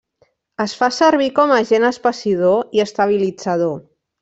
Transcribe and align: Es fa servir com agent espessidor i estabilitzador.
Es 0.63 0.71
fa 0.79 0.89
servir 0.99 1.27
com 1.41 1.53
agent 1.59 1.85
espessidor 1.91 2.75
i 2.79 2.83
estabilitzador. 2.87 3.79